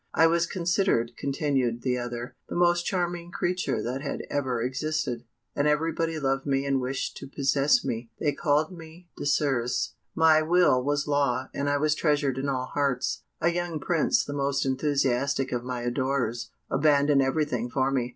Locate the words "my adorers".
15.63-16.49